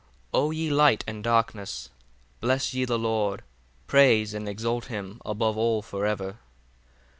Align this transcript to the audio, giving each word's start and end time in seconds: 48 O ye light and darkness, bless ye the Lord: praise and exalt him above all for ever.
48 0.31 0.31
O 0.39 0.49
ye 0.49 0.69
light 0.71 1.03
and 1.05 1.23
darkness, 1.23 1.91
bless 2.39 2.73
ye 2.73 2.85
the 2.85 2.97
Lord: 2.97 3.43
praise 3.85 4.33
and 4.33 4.49
exalt 4.49 4.85
him 4.85 5.21
above 5.23 5.59
all 5.59 5.83
for 5.83 6.07
ever. 6.07 6.39